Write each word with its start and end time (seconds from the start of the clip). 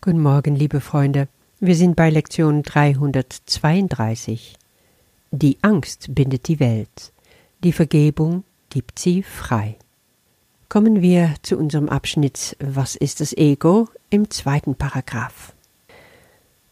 Guten 0.00 0.22
Morgen, 0.22 0.54
liebe 0.54 0.80
Freunde. 0.80 1.26
Wir 1.58 1.74
sind 1.74 1.96
bei 1.96 2.08
Lektion 2.08 2.62
332. 2.62 4.54
Die 5.32 5.58
Angst 5.62 6.14
bindet 6.14 6.46
die 6.46 6.60
Welt. 6.60 7.12
Die 7.64 7.72
Vergebung 7.72 8.44
gibt 8.70 9.00
sie 9.00 9.24
frei. 9.24 9.74
Kommen 10.68 11.02
wir 11.02 11.34
zu 11.42 11.58
unserem 11.58 11.88
Abschnitt 11.88 12.56
Was 12.60 12.94
ist 12.94 13.20
das 13.20 13.36
Ego 13.36 13.88
im 14.08 14.30
zweiten 14.30 14.76
Paragraph. 14.76 15.52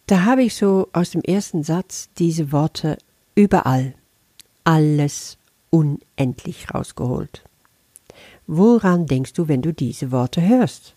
Da 0.07 0.25
habe 0.25 0.45
ich 0.45 0.55
so 0.55 0.89
aus 0.93 1.11
dem 1.11 1.23
ersten 1.23 1.65
Satz 1.65 2.09
diese 2.19 2.53
Worte 2.53 2.97
überall, 3.35 3.95
alles 4.63 5.37
unendlich 5.71 6.73
rausgeholt. 6.73 7.43
Woran 8.47 9.07
denkst 9.07 9.33
du, 9.33 9.49
wenn 9.49 9.63
du 9.63 9.73
diese 9.73 10.13
Worte 10.13 10.43
hörst? 10.47 10.95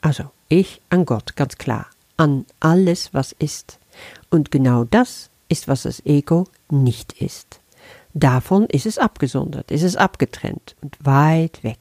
Also, 0.00 0.24
ich 0.52 0.80
an 0.90 1.04
Gott, 1.06 1.36
ganz 1.36 1.56
klar, 1.56 1.86
an 2.16 2.44
alles, 2.60 3.14
was 3.14 3.32
ist. 3.32 3.78
Und 4.30 4.50
genau 4.50 4.84
das 4.84 5.30
ist, 5.48 5.68
was 5.68 5.82
das 5.82 6.04
Ego 6.06 6.46
nicht 6.70 7.20
ist. 7.20 7.60
Davon 8.14 8.66
ist 8.66 8.86
es 8.86 8.98
abgesondert, 8.98 9.70
ist 9.70 9.82
es 9.82 9.96
abgetrennt 9.96 10.76
und 10.82 10.96
weit 11.04 11.64
weg. 11.64 11.78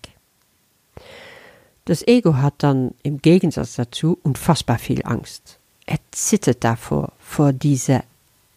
Das 1.85 2.07
Ego 2.07 2.35
hat 2.35 2.55
dann 2.59 2.93
im 3.03 3.21
Gegensatz 3.21 3.75
dazu 3.75 4.17
unfassbar 4.23 4.77
viel 4.77 5.01
Angst. 5.03 5.59
Er 5.85 5.99
zittert 6.11 6.63
davor, 6.63 7.11
vor 7.19 7.51
dieser 7.51 8.03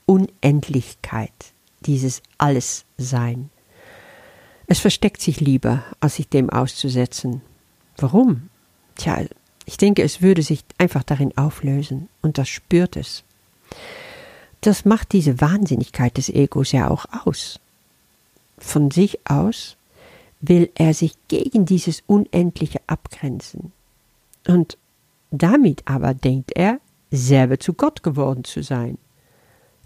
Unendlichkeit, 0.06 1.32
dieses 1.80 2.22
Allessein. 2.38 3.50
Es 4.66 4.78
versteckt 4.78 5.20
sich 5.20 5.40
lieber, 5.40 5.82
als 6.00 6.16
sich 6.16 6.28
dem 6.28 6.50
auszusetzen. 6.50 7.42
Warum? 7.96 8.50
Tja, 8.94 9.24
ich 9.66 9.76
denke, 9.76 10.02
es 10.02 10.22
würde 10.22 10.42
sich 10.42 10.64
einfach 10.78 11.02
darin 11.02 11.36
auflösen, 11.36 12.08
und 12.22 12.38
das 12.38 12.48
spürt 12.48 12.96
es. 12.96 13.24
Das 14.60 14.84
macht 14.84 15.12
diese 15.12 15.40
Wahnsinnigkeit 15.40 16.16
des 16.16 16.28
Egos 16.28 16.72
ja 16.72 16.90
auch 16.90 17.06
aus. 17.24 17.60
Von 18.58 18.90
sich 18.90 19.18
aus 19.28 19.76
will 20.40 20.70
er 20.74 20.94
sich 20.94 21.16
gegen 21.28 21.66
dieses 21.66 22.02
Unendliche 22.06 22.80
abgrenzen. 22.86 23.72
Und 24.46 24.78
damit 25.30 25.82
aber 25.86 26.14
denkt 26.14 26.52
er, 26.54 26.80
selber 27.10 27.58
zu 27.58 27.72
Gott 27.72 28.02
geworden 28.02 28.44
zu 28.44 28.62
sein. 28.62 28.98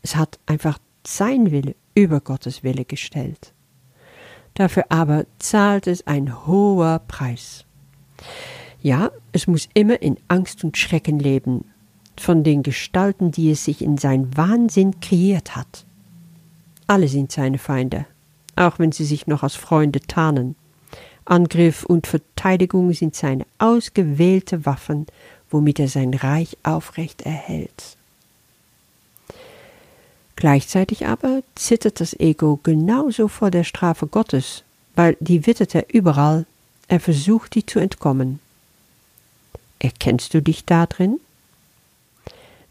Es 0.02 0.16
hat 0.16 0.38
einfach 0.46 0.78
sein 1.06 1.50
Wille 1.50 1.74
über 1.94 2.20
Gottes 2.20 2.62
Wille 2.62 2.84
gestellt. 2.84 3.52
Dafür 4.54 4.86
aber 4.88 5.26
zahlt 5.38 5.86
es 5.86 6.06
ein 6.06 6.46
hoher 6.46 7.00
Preis. 7.06 7.64
Ja, 8.82 9.10
es 9.32 9.46
muss 9.46 9.68
immer 9.74 10.00
in 10.02 10.16
Angst 10.28 10.62
und 10.62 10.76
Schrecken 10.76 11.18
leben, 11.18 11.64
von 12.16 12.44
den 12.44 12.62
Gestalten, 12.62 13.32
die 13.32 13.50
es 13.50 13.64
sich 13.64 13.82
in 13.82 13.98
sein 13.98 14.36
Wahnsinn 14.36 15.00
kreiert 15.00 15.56
hat. 15.56 15.84
Alle 16.86 17.08
sind 17.08 17.32
seine 17.32 17.58
Feinde, 17.58 18.06
auch 18.56 18.78
wenn 18.78 18.92
sie 18.92 19.04
sich 19.04 19.26
noch 19.26 19.42
als 19.42 19.56
Freunde 19.56 20.00
tarnen. 20.00 20.54
Angriff 21.24 21.84
und 21.84 22.06
Verteidigung 22.06 22.92
sind 22.92 23.14
seine 23.14 23.44
ausgewählte 23.58 24.64
Waffen, 24.64 25.06
womit 25.50 25.78
er 25.78 25.88
sein 25.88 26.14
Reich 26.14 26.56
aufrecht 26.62 27.22
erhält. 27.22 27.96
Gleichzeitig 30.36 31.06
aber 31.06 31.42
zittert 31.56 32.00
das 32.00 32.18
Ego 32.18 32.60
genauso 32.62 33.26
vor 33.26 33.50
der 33.50 33.64
Strafe 33.64 34.06
Gottes, 34.06 34.62
weil 34.94 35.16
die 35.20 35.46
wittert 35.46 35.74
er 35.74 35.92
überall, 35.92 36.46
er 36.86 37.00
versucht, 37.00 37.54
die 37.54 37.66
zu 37.66 37.80
entkommen. 37.80 38.38
Erkennst 39.78 40.34
du 40.34 40.42
dich 40.42 40.64
da 40.64 40.86
drin? 40.86 41.20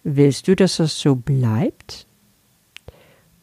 Willst 0.04 0.48
du, 0.48 0.56
dass 0.56 0.78
das 0.78 1.00
so 1.00 1.16
bleibt? 1.16 2.06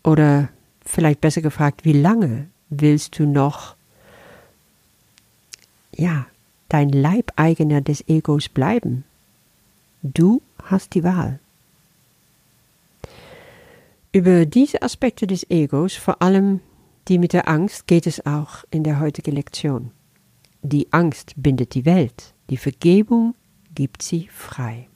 Oder 0.02 0.48
vielleicht 0.84 1.20
besser 1.20 1.42
gefragt, 1.42 1.84
wie 1.84 1.92
lange 1.92 2.48
willst 2.68 3.18
du 3.18 3.26
noch, 3.26 3.76
ja, 5.96 6.26
dein 6.68 6.90
Leibeigener 6.90 7.80
des 7.80 8.06
Egos 8.08 8.48
bleiben? 8.48 9.04
Du 10.02 10.42
hast 10.62 10.94
die 10.94 11.04
Wahl. 11.04 11.38
Über 14.12 14.46
diese 14.46 14.82
Aspekte 14.82 15.26
des 15.26 15.48
Egos, 15.50 15.94
vor 15.94 16.22
allem 16.22 16.60
die 17.08 17.18
mit 17.18 17.32
der 17.32 17.48
Angst, 17.48 17.86
geht 17.86 18.06
es 18.06 18.24
auch 18.24 18.64
in 18.70 18.84
der 18.84 19.00
heutigen 19.00 19.32
Lektion. 19.32 19.90
Die 20.62 20.92
Angst 20.92 21.34
bindet 21.36 21.74
die 21.74 21.84
Welt, 21.84 22.32
die 22.48 22.56
Vergebung 22.56 23.34
gibt 23.74 24.02
sie 24.02 24.28
frei. 24.32 24.88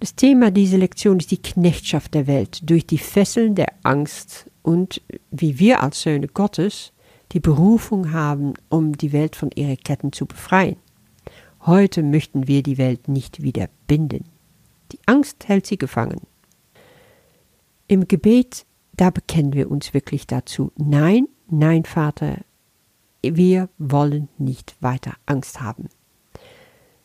Das 0.00 0.14
Thema 0.16 0.50
dieser 0.50 0.78
Lektion 0.78 1.18
ist 1.18 1.30
die 1.30 1.40
Knechtschaft 1.40 2.14
der 2.14 2.26
Welt 2.26 2.68
durch 2.68 2.86
die 2.86 2.98
Fesseln 2.98 3.54
der 3.54 3.72
Angst 3.82 4.50
und 4.62 5.00
wie 5.30 5.58
wir 5.58 5.82
als 5.82 6.02
Söhne 6.02 6.28
Gottes 6.28 6.92
die 7.32 7.40
Berufung 7.40 8.12
haben, 8.12 8.54
um 8.68 8.96
die 8.96 9.12
Welt 9.12 9.34
von 9.34 9.50
ihren 9.54 9.78
Ketten 9.78 10.12
zu 10.12 10.26
befreien. 10.26 10.76
Heute 11.66 12.02
möchten 12.02 12.46
wir 12.46 12.62
die 12.62 12.76
Welt 12.76 13.08
nicht 13.08 13.42
wieder 13.42 13.68
binden. 13.86 14.24
Die 14.92 14.98
Angst 15.06 15.48
hält 15.48 15.66
sie 15.66 15.78
gefangen. 15.78 16.20
Im 17.88 18.06
Gebet, 18.06 18.66
da 18.94 19.10
bekennen 19.10 19.54
wir 19.54 19.70
uns 19.70 19.94
wirklich 19.94 20.26
dazu. 20.26 20.72
Nein, 20.76 21.28
nein, 21.48 21.84
Vater, 21.84 22.38
wir 23.22 23.68
wollen 23.78 24.28
nicht 24.36 24.76
weiter 24.80 25.14
Angst 25.26 25.60
haben. 25.60 25.88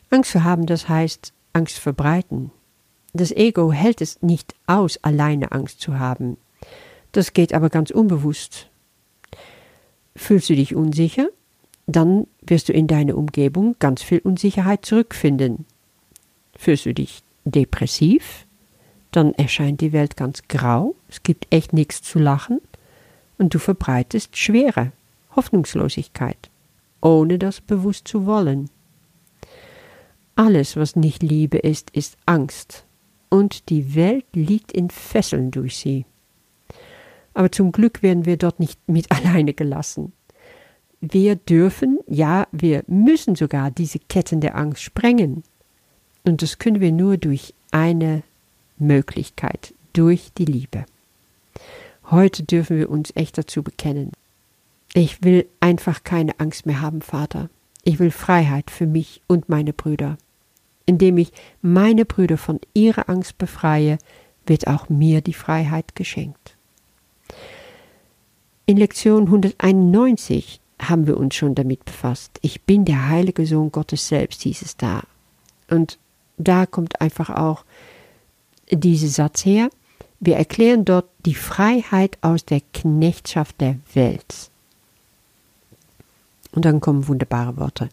Angst 0.09 0.31
zu 0.31 0.43
haben, 0.43 0.65
das 0.65 0.89
heißt 0.89 1.33
Angst 1.53 1.79
verbreiten. 1.79 2.51
Das 3.13 3.31
Ego 3.31 3.71
hält 3.71 4.01
es 4.01 4.21
nicht 4.21 4.55
aus, 4.67 4.97
alleine 5.03 5.51
Angst 5.51 5.81
zu 5.81 5.99
haben. 5.99 6.37
Das 7.11 7.33
geht 7.33 7.53
aber 7.53 7.69
ganz 7.69 7.89
unbewusst. 7.91 8.69
Fühlst 10.15 10.49
du 10.49 10.55
dich 10.55 10.75
unsicher? 10.75 11.29
Dann 11.87 12.27
wirst 12.41 12.69
du 12.69 12.73
in 12.73 12.87
deiner 12.87 13.17
Umgebung 13.17 13.75
ganz 13.79 14.03
viel 14.03 14.19
Unsicherheit 14.19 14.85
zurückfinden. 14.85 15.65
Fühlst 16.55 16.85
du 16.85 16.93
dich 16.93 17.23
depressiv? 17.45 18.45
Dann 19.11 19.33
erscheint 19.33 19.81
die 19.81 19.91
Welt 19.91 20.17
ganz 20.17 20.43
grau, 20.47 20.95
es 21.07 21.23
gibt 21.23 21.47
echt 21.49 21.73
nichts 21.73 22.03
zu 22.03 22.19
lachen 22.19 22.61
und 23.39 23.53
du 23.55 23.59
verbreitest 23.59 24.37
Schwere, 24.37 24.91
Hoffnungslosigkeit, 25.35 26.49
ohne 27.01 27.39
das 27.39 27.59
bewusst 27.59 28.07
zu 28.07 28.27
wollen. 28.27 28.69
Alles, 30.39 30.77
was 30.77 30.95
nicht 30.95 31.21
Liebe 31.21 31.57
ist, 31.57 31.89
ist 31.89 32.15
Angst, 32.25 32.85
und 33.27 33.67
die 33.67 33.93
Welt 33.93 34.23
liegt 34.31 34.71
in 34.71 34.89
Fesseln 34.89 35.51
durch 35.51 35.75
sie. 35.75 36.05
Aber 37.33 37.51
zum 37.51 37.73
Glück 37.73 38.01
werden 38.03 38.25
wir 38.25 38.37
dort 38.37 38.57
nicht 38.57 38.79
mit 38.87 39.11
alleine 39.11 39.53
gelassen. 39.53 40.13
Wir 41.01 41.35
dürfen, 41.35 41.99
ja, 42.07 42.47
wir 42.53 42.85
müssen 42.87 43.35
sogar 43.35 43.69
diese 43.69 43.99
Ketten 43.99 44.39
der 44.39 44.55
Angst 44.55 44.81
sprengen. 44.81 45.43
Und 46.23 46.41
das 46.41 46.57
können 46.57 46.79
wir 46.79 46.93
nur 46.93 47.17
durch 47.17 47.53
eine 47.71 48.23
Möglichkeit, 48.77 49.73
durch 49.91 50.31
die 50.37 50.45
Liebe. 50.45 50.85
Heute 52.11 52.43
dürfen 52.43 52.77
wir 52.77 52.89
uns 52.89 53.11
echt 53.13 53.37
dazu 53.37 53.61
bekennen. 53.61 54.13
Ich 54.93 55.21
will 55.21 55.47
einfach 55.59 56.05
keine 56.05 56.39
Angst 56.39 56.65
mehr 56.65 56.79
haben, 56.79 57.01
Vater. 57.01 57.49
Ich 57.83 57.99
will 57.99 58.11
Freiheit 58.11 58.71
für 58.71 58.87
mich 58.87 59.21
und 59.27 59.49
meine 59.49 59.73
Brüder. 59.73 60.17
Indem 60.89 61.19
ich 61.19 61.31
meine 61.61 62.03
Brüder 62.03 62.39
von 62.39 62.59
ihrer 62.73 63.09
Angst 63.09 63.37
befreie, 63.37 63.99
wird 64.47 64.65
auch 64.65 64.89
mir 64.89 65.21
die 65.21 65.35
Freiheit 65.35 65.95
geschenkt. 65.95 66.55
In 68.65 68.75
Lektion 68.75 69.25
191 69.25 70.59
haben 70.81 71.05
wir 71.05 71.17
uns 71.17 71.35
schon 71.35 71.53
damit 71.53 71.85
befasst. 71.85 72.39
Ich 72.41 72.63
bin 72.63 72.85
der 72.85 73.07
heilige 73.07 73.45
Sohn 73.45 73.71
Gottes 73.71 74.07
selbst, 74.07 74.41
hieß 74.41 74.63
es 74.63 74.77
da. 74.77 75.03
Und 75.69 75.99
da 76.39 76.65
kommt 76.65 76.99
einfach 77.01 77.29
auch 77.29 77.65
dieser 78.71 79.09
Satz 79.09 79.45
her. 79.45 79.69
Wir 80.19 80.37
erklären 80.37 80.85
dort 80.85 81.05
die 81.23 81.35
Freiheit 81.35 82.17
aus 82.21 82.45
der 82.45 82.61
Knechtschaft 82.73 83.61
der 83.61 83.75
Welt. 83.93 84.49
Und 86.53 86.65
dann 86.65 86.81
kommen 86.81 87.07
wunderbare 87.07 87.57
Worte. 87.57 87.89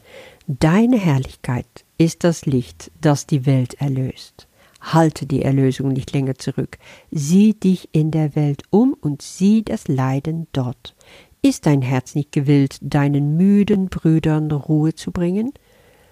Deine 0.46 0.96
Herrlichkeit 0.96 1.84
ist 1.98 2.24
das 2.24 2.46
Licht, 2.46 2.90
das 3.00 3.26
die 3.26 3.46
Welt 3.46 3.74
erlöst. 3.74 4.46
Halte 4.80 5.26
die 5.26 5.42
Erlösung 5.42 5.88
nicht 5.88 6.12
länger 6.12 6.36
zurück. 6.36 6.78
Sieh 7.10 7.54
dich 7.54 7.88
in 7.92 8.10
der 8.10 8.36
Welt 8.36 8.62
um 8.70 8.94
und 9.00 9.22
sieh 9.22 9.62
das 9.62 9.88
Leiden 9.88 10.46
dort. 10.52 10.94
Ist 11.42 11.66
dein 11.66 11.82
Herz 11.82 12.14
nicht 12.14 12.32
gewillt, 12.32 12.78
deinen 12.80 13.36
müden 13.36 13.88
Brüdern 13.88 14.50
Ruhe 14.50 14.94
zu 14.94 15.10
bringen? 15.10 15.52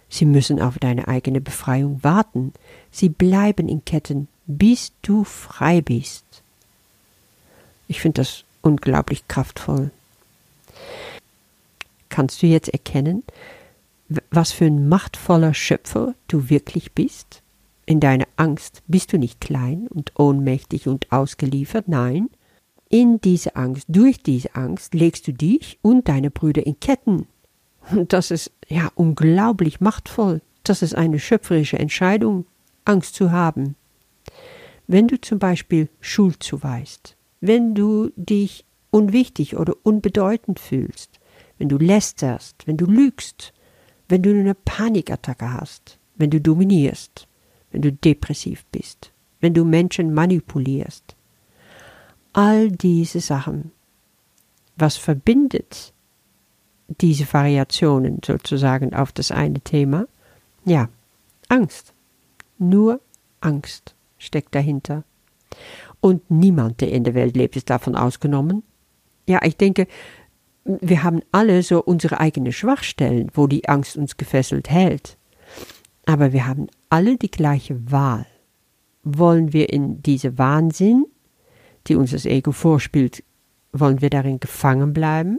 Sie 0.08 0.26
müssen 0.26 0.60
auf 0.60 0.78
deine 0.78 1.08
eigene 1.08 1.40
Befreiung 1.40 2.02
warten. 2.02 2.52
Sie 2.90 3.08
bleiben 3.08 3.68
in 3.68 3.84
Ketten, 3.84 4.28
bis 4.46 4.92
du 5.02 5.24
frei 5.24 5.80
bist. 5.80 6.24
Ich 7.88 8.00
finde 8.00 8.22
das 8.22 8.44
unglaublich 8.62 9.26
kraftvoll. 9.28 9.90
Kannst 12.08 12.42
du 12.42 12.46
jetzt 12.46 12.68
erkennen, 12.68 13.24
was 14.30 14.52
für 14.52 14.66
ein 14.66 14.88
machtvoller 14.88 15.54
Schöpfer 15.54 16.14
du 16.28 16.50
wirklich 16.50 16.92
bist? 16.92 17.42
In 17.86 18.00
deiner 18.00 18.26
Angst 18.36 18.82
bist 18.86 19.12
du 19.12 19.18
nicht 19.18 19.40
klein 19.40 19.86
und 19.88 20.18
ohnmächtig 20.18 20.88
und 20.88 21.12
ausgeliefert, 21.12 21.88
nein. 21.88 22.30
In 22.88 23.20
diese 23.20 23.56
Angst, 23.56 23.86
durch 23.88 24.22
diese 24.22 24.54
Angst 24.54 24.94
legst 24.94 25.26
du 25.26 25.32
dich 25.32 25.78
und 25.82 26.08
deine 26.08 26.30
Brüder 26.30 26.66
in 26.66 26.78
Ketten. 26.80 27.26
Und 27.90 28.12
das 28.12 28.30
ist 28.30 28.52
ja 28.68 28.90
unglaublich 28.94 29.80
machtvoll. 29.80 30.40
Das 30.62 30.80
ist 30.80 30.94
eine 30.94 31.18
schöpferische 31.18 31.78
Entscheidung, 31.78 32.46
Angst 32.84 33.14
zu 33.14 33.32
haben. 33.32 33.76
Wenn 34.86 35.08
du 35.08 35.20
zum 35.20 35.38
Beispiel 35.38 35.88
Schuld 36.00 36.42
zuweist, 36.42 37.16
wenn 37.40 37.74
du 37.74 38.10
dich 38.16 38.64
unwichtig 38.90 39.56
oder 39.56 39.74
unbedeutend 39.82 40.60
fühlst, 40.60 41.20
wenn 41.58 41.68
du 41.68 41.78
lästerst, 41.78 42.66
wenn 42.66 42.76
du 42.76 42.86
lügst, 42.86 43.52
wenn 44.08 44.22
du 44.22 44.30
eine 44.30 44.54
Panikattacke 44.54 45.52
hast, 45.52 45.98
wenn 46.16 46.30
du 46.30 46.40
dominierst, 46.40 47.26
wenn 47.70 47.82
du 47.82 47.92
depressiv 47.92 48.64
bist, 48.70 49.12
wenn 49.40 49.54
du 49.54 49.64
Menschen 49.64 50.14
manipulierst. 50.14 51.16
All 52.32 52.70
diese 52.70 53.20
Sachen. 53.20 53.72
Was 54.76 54.96
verbindet 54.96 55.92
diese 56.88 57.32
Variationen 57.32 58.20
sozusagen 58.24 58.94
auf 58.94 59.12
das 59.12 59.30
eine 59.30 59.60
Thema? 59.60 60.06
Ja, 60.64 60.88
Angst. 61.48 61.92
Nur 62.58 63.00
Angst 63.40 63.94
steckt 64.18 64.54
dahinter. 64.54 65.04
Und 66.00 66.30
niemand, 66.30 66.80
der 66.80 66.90
in 66.90 67.04
der 67.04 67.14
Welt 67.14 67.36
lebt, 67.36 67.56
ist 67.56 67.70
davon 67.70 67.94
ausgenommen. 67.94 68.62
Ja, 69.26 69.40
ich 69.42 69.56
denke, 69.56 69.86
wir 70.64 71.02
haben 71.02 71.20
alle 71.30 71.62
so 71.62 71.82
unsere 71.82 72.20
eigenen 72.20 72.52
Schwachstellen, 72.52 73.30
wo 73.34 73.46
die 73.46 73.68
Angst 73.68 73.96
uns 73.96 74.16
gefesselt 74.16 74.70
hält. 74.70 75.16
Aber 76.06 76.32
wir 76.32 76.46
haben 76.46 76.68
alle 76.88 77.16
die 77.16 77.30
gleiche 77.30 77.90
Wahl. 77.90 78.26
Wollen 79.02 79.52
wir 79.52 79.70
in 79.70 80.02
diese 80.02 80.38
Wahnsinn, 80.38 81.04
die 81.86 81.96
uns 81.96 82.12
das 82.12 82.24
Ego 82.24 82.52
vorspielt, 82.52 83.22
wollen 83.72 84.00
wir 84.00 84.10
darin 84.10 84.40
gefangen 84.40 84.92
bleiben? 84.92 85.38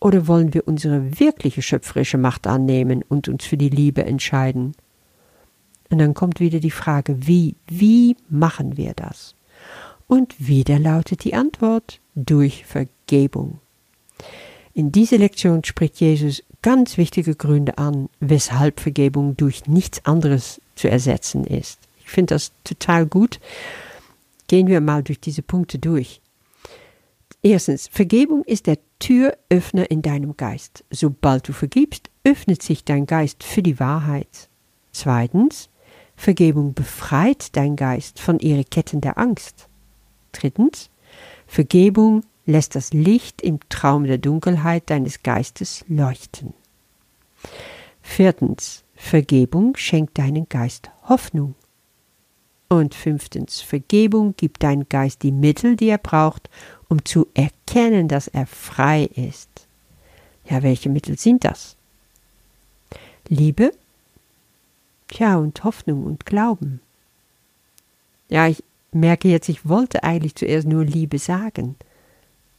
Oder 0.00 0.26
wollen 0.26 0.54
wir 0.54 0.66
unsere 0.66 1.20
wirkliche 1.20 1.60
schöpferische 1.60 2.16
Macht 2.16 2.46
annehmen 2.46 3.04
und 3.06 3.28
uns 3.28 3.44
für 3.44 3.58
die 3.58 3.68
Liebe 3.68 4.04
entscheiden? 4.04 4.72
Und 5.90 5.98
dann 5.98 6.14
kommt 6.14 6.40
wieder 6.40 6.60
die 6.60 6.70
Frage, 6.70 7.26
wie, 7.26 7.56
wie 7.66 8.16
machen 8.30 8.78
wir 8.78 8.94
das? 8.94 9.34
Und 10.06 10.48
wieder 10.48 10.78
lautet 10.78 11.24
die 11.24 11.34
Antwort 11.34 12.00
durch 12.14 12.64
Vergebung. 12.64 13.60
In 14.74 14.92
dieser 14.92 15.18
Lektion 15.18 15.64
spricht 15.64 16.00
Jesus 16.00 16.42
ganz 16.62 16.96
wichtige 16.96 17.34
Gründe 17.34 17.78
an, 17.78 18.08
weshalb 18.20 18.80
Vergebung 18.80 19.36
durch 19.36 19.66
nichts 19.66 20.04
anderes 20.04 20.60
zu 20.74 20.88
ersetzen 20.88 21.44
ist. 21.44 21.80
Ich 22.00 22.10
finde 22.10 22.34
das 22.34 22.52
total 22.64 23.06
gut. 23.06 23.40
Gehen 24.48 24.66
wir 24.66 24.80
mal 24.80 25.02
durch 25.02 25.20
diese 25.20 25.42
Punkte 25.42 25.78
durch. 25.78 26.20
Erstens, 27.42 27.88
Vergebung 27.88 28.44
ist 28.44 28.66
der 28.66 28.78
Türöffner 28.98 29.90
in 29.90 30.02
deinem 30.02 30.36
Geist. 30.36 30.84
Sobald 30.90 31.48
du 31.48 31.52
vergibst, 31.52 32.10
öffnet 32.24 32.62
sich 32.62 32.84
dein 32.84 33.06
Geist 33.06 33.42
für 33.42 33.62
die 33.62 33.80
Wahrheit. 33.80 34.48
Zweitens, 34.92 35.70
Vergebung 36.16 36.74
befreit 36.74 37.56
dein 37.56 37.76
Geist 37.76 38.20
von 38.20 38.38
ihren 38.40 38.68
Ketten 38.68 39.00
der 39.00 39.16
Angst. 39.16 39.68
Drittens, 40.32 40.90
Vergebung 41.46 42.24
lässt 42.46 42.74
das 42.74 42.92
Licht 42.92 43.42
im 43.42 43.60
Traum 43.68 44.04
der 44.04 44.18
Dunkelheit 44.18 44.90
deines 44.90 45.22
Geistes 45.22 45.84
leuchten. 45.88 46.54
Viertens, 48.02 48.84
Vergebung 48.94 49.76
schenkt 49.76 50.18
deinen 50.18 50.48
Geist 50.48 50.90
Hoffnung. 51.08 51.54
Und 52.68 52.94
fünftens, 52.94 53.60
Vergebung 53.60 54.34
gibt 54.36 54.62
deinem 54.62 54.88
Geist 54.88 55.22
die 55.22 55.32
Mittel, 55.32 55.76
die 55.76 55.88
er 55.88 55.98
braucht, 55.98 56.48
um 56.88 57.04
zu 57.04 57.26
erkennen, 57.34 58.08
dass 58.08 58.28
er 58.28 58.46
frei 58.46 59.04
ist. 59.04 59.48
Ja, 60.48 60.62
welche 60.62 60.88
Mittel 60.88 61.18
sind 61.18 61.44
das? 61.44 61.76
Liebe, 63.28 63.72
Tja, 65.10 65.36
und 65.36 65.64
Hoffnung 65.64 66.04
und 66.04 66.24
Glauben. 66.24 66.80
Ja, 68.28 68.46
ich 68.46 68.62
merke 68.92 69.28
jetzt, 69.28 69.48
ich 69.48 69.68
wollte 69.68 70.04
eigentlich 70.04 70.36
zuerst 70.36 70.68
nur 70.68 70.84
Liebe 70.84 71.18
sagen. 71.18 71.74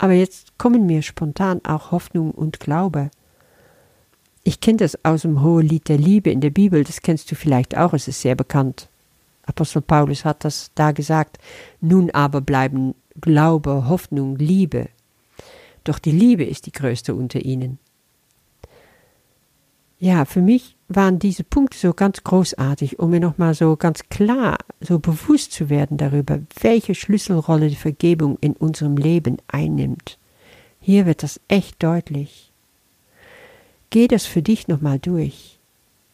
Aber 0.02 0.14
jetzt 0.14 0.58
kommen 0.58 0.88
mir 0.88 1.04
spontan 1.04 1.62
auch 1.64 1.92
Hoffnung 1.92 2.32
und 2.32 2.60
Glaube. 2.60 3.12
Ich 4.42 4.60
kenne 4.60 4.78
das 4.78 4.98
aus 5.06 5.22
dem 5.22 5.44
Hohen 5.44 5.68
Lied 5.68 5.90
der 5.90 6.00
Liebe 6.00 6.32
in 6.32 6.42
der 6.42 6.50
Bibel, 6.50 6.84
das 6.84 7.04
kennst 7.04 7.32
du 7.32 7.36
vielleicht 7.36 7.78
auch, 7.78 7.94
es 7.94 8.08
ist 8.08 8.20
sehr 8.20 8.34
bekannt. 8.34 8.90
Apostel 9.44 9.84
Paulus 9.84 10.26
hat 10.26 10.44
das 10.44 10.72
da 10.74 10.92
gesagt. 10.92 11.38
Nun 11.82 12.10
aber 12.10 12.42
bleiben 12.42 12.96
Glaube, 13.22 13.88
Hoffnung, 13.90 14.38
Liebe. 14.38 14.90
Doch 15.84 16.00
die 16.00 16.10
Liebe 16.10 16.46
ist 16.46 16.66
die 16.66 16.72
größte 16.72 17.14
unter 17.14 17.46
ihnen. 17.46 17.78
Ja, 20.00 20.26
für 20.26 20.42
mich 20.42 20.78
waren 20.96 21.20
diese 21.20 21.44
Punkte 21.44 21.78
so 21.78 21.94
ganz 21.94 22.24
großartig, 22.24 23.00
um 23.00 23.12
mir 23.12 23.20
nochmal 23.20 23.54
so 23.54 23.76
ganz 23.76 24.04
klar, 24.10 24.58
so 24.80 25.00
bewusst 25.00 25.52
zu 25.52 25.70
werden 25.70 25.98
darüber, 25.98 26.40
welche 26.62 26.96
Schlüsselrolle 26.96 27.70
die 27.70 27.76
Vergebung 27.76 28.38
in 28.42 28.54
unserem 28.54 28.98
Leben 28.98 29.38
einnimmt. 29.48 30.18
Hier 30.80 31.06
wird 31.06 31.24
das 31.24 31.40
echt 31.48 31.82
deutlich. 31.84 32.52
Geh 33.90 34.08
das 34.08 34.26
für 34.26 34.42
dich 34.42 34.68
nochmal 34.68 35.00
durch 35.00 35.60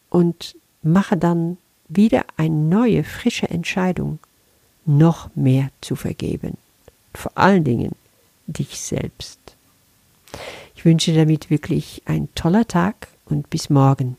und 0.10 0.56
mache 0.84 1.18
dann 1.18 1.58
wieder 1.88 2.26
eine 2.36 2.56
neue, 2.56 3.04
frische 3.04 3.50
Entscheidung, 3.50 4.20
noch 4.86 5.30
mehr 5.36 5.70
zu 5.82 5.96
vergeben. 5.96 6.58
Vor 7.14 7.32
allen 7.36 7.64
Dingen 7.64 7.94
dich 8.48 8.80
selbst. 8.80 9.40
Ich 10.76 10.86
wünsche 10.86 11.14
damit 11.14 11.50
wirklich 11.50 12.02
ein 12.06 12.30
toller 12.36 12.68
Tag 12.68 13.08
und 13.26 13.50
bis 13.50 13.70
morgen. 13.70 14.18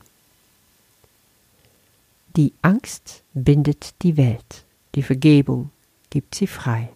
Die 2.39 2.53
Angst 2.61 3.25
bindet 3.33 4.01
die 4.01 4.15
Welt, 4.15 4.65
die 4.95 5.03
Vergebung 5.03 5.71
gibt 6.09 6.35
sie 6.35 6.47
frei. 6.47 6.87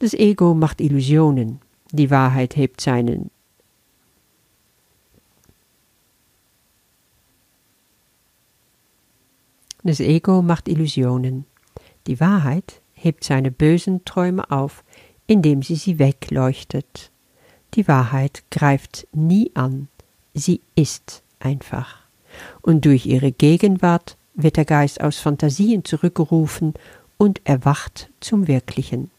Das 0.00 0.14
Ego 0.14 0.52
macht 0.52 0.80
Illusionen, 0.80 1.60
die 1.92 2.10
Wahrheit 2.10 2.56
hebt 2.56 2.80
seinen 2.80 3.30
Das 9.84 10.00
Ego 10.00 10.42
macht 10.42 10.66
Illusionen. 10.66 11.44
Die 12.08 12.18
Wahrheit 12.18 12.82
hebt 12.94 13.22
seine 13.22 13.52
bösen 13.52 14.04
Träume 14.04 14.50
auf, 14.50 14.82
indem 15.28 15.62
sie 15.62 15.76
sie 15.76 16.00
wegleuchtet. 16.00 17.12
Die 17.74 17.86
Wahrheit 17.86 18.42
greift 18.50 19.06
nie 19.12 19.52
an, 19.54 19.86
sie 20.34 20.62
ist 20.74 21.22
einfach 21.38 22.09
und 22.62 22.84
durch 22.84 23.06
ihre 23.06 23.32
Gegenwart 23.32 24.16
wird 24.34 24.56
der 24.56 24.64
Geist 24.64 25.00
aus 25.00 25.18
Fantasien 25.18 25.84
zurückgerufen 25.84 26.74
und 27.18 27.40
erwacht 27.44 28.10
zum 28.20 28.48
Wirklichen. 28.48 29.10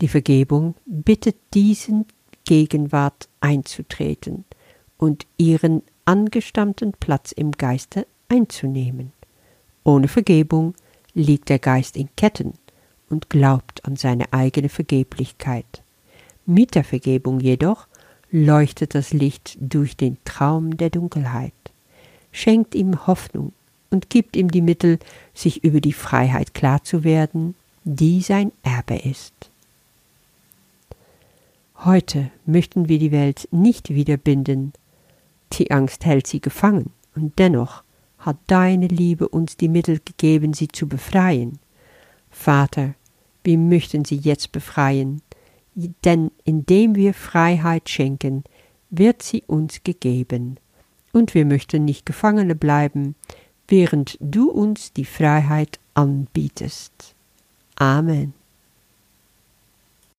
Die 0.00 0.08
Vergebung 0.08 0.74
bittet 0.86 1.36
diesen 1.54 2.06
Gegenwart 2.44 3.28
einzutreten 3.40 4.44
und 4.96 5.26
ihren 5.36 5.82
angestammten 6.04 6.92
Platz 6.92 7.32
im 7.32 7.52
Geiste 7.52 8.06
einzunehmen. 8.28 9.12
Ohne 9.84 10.08
Vergebung 10.08 10.74
liegt 11.14 11.48
der 11.48 11.58
Geist 11.58 11.96
in 11.96 12.08
Ketten 12.16 12.54
und 13.08 13.30
glaubt 13.30 13.84
an 13.84 13.96
seine 13.96 14.32
eigene 14.32 14.68
Vergeblichkeit. 14.68 15.82
Mit 16.46 16.74
der 16.74 16.84
Vergebung 16.84 17.40
jedoch 17.40 17.86
leuchtet 18.30 18.94
das 18.94 19.12
Licht 19.12 19.56
durch 19.60 19.96
den 19.96 20.18
Traum 20.24 20.76
der 20.76 20.90
Dunkelheit 20.90 21.52
schenkt 22.38 22.74
ihm 22.76 23.06
Hoffnung 23.06 23.52
und 23.90 24.10
gibt 24.10 24.36
ihm 24.36 24.50
die 24.50 24.62
Mittel, 24.62 24.98
sich 25.34 25.64
über 25.64 25.80
die 25.80 25.92
Freiheit 25.92 26.54
klar 26.54 26.84
zu 26.84 27.02
werden, 27.02 27.56
die 27.82 28.20
sein 28.20 28.52
Erbe 28.62 28.96
ist. 28.96 29.50
Heute 31.84 32.30
möchten 32.46 32.88
wir 32.88 32.98
die 32.98 33.12
Welt 33.12 33.48
nicht 33.50 33.90
wieder 33.90 34.16
binden. 34.16 34.72
Die 35.54 35.70
Angst 35.70 36.04
hält 36.04 36.26
sie 36.26 36.40
gefangen, 36.40 36.92
und 37.16 37.38
dennoch 37.38 37.82
hat 38.18 38.36
deine 38.46 38.86
Liebe 38.86 39.28
uns 39.28 39.56
die 39.56 39.68
Mittel 39.68 40.00
gegeben, 40.04 40.54
sie 40.54 40.68
zu 40.68 40.86
befreien. 40.86 41.58
Vater, 42.30 42.94
wir 43.42 43.58
möchten 43.58 44.04
sie 44.04 44.16
jetzt 44.16 44.52
befreien, 44.52 45.22
denn 46.04 46.30
indem 46.44 46.94
wir 46.94 47.14
Freiheit 47.14 47.88
schenken, 47.88 48.44
wird 48.90 49.22
sie 49.22 49.42
uns 49.46 49.82
gegeben 49.82 50.58
und 51.18 51.34
wir 51.34 51.44
möchten 51.44 51.84
nicht 51.84 52.06
Gefangene 52.06 52.54
bleiben, 52.54 53.14
während 53.66 54.16
du 54.20 54.50
uns 54.50 54.92
die 54.92 55.04
Freiheit 55.04 55.78
anbietest. 55.94 57.14
Amen. 57.76 58.37